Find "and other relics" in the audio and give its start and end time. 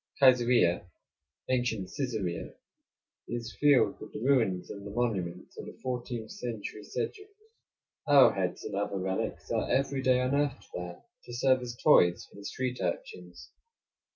8.63-9.51